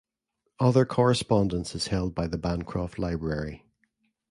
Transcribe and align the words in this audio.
Other 0.59 0.83
correspondence 0.83 1.75
is 1.75 1.85
held 1.93 2.15
by 2.15 2.25
the 2.25 2.39
Bancroft 2.39 2.97
Library. 2.97 3.67